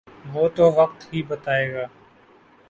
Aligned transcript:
وہ 0.33 0.47
تو 0.55 0.71
وقت 0.71 1.13
ہی 1.13 1.23
بتائے 1.23 1.73
گا۔ 1.73 1.85